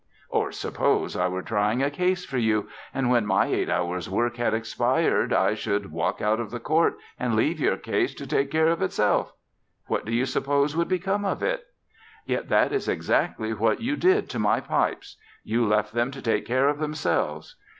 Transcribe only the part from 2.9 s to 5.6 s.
and, when my eight hours' work had expired, I